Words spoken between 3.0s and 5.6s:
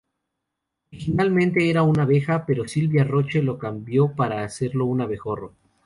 Roche lo cambió para hacerlo un abejorro.